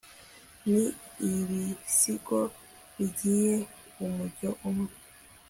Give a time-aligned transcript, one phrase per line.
[0.71, 0.85] ni
[1.29, 2.39] ibisigo
[2.95, 3.55] bigiye
[4.05, 4.93] umujyo umwe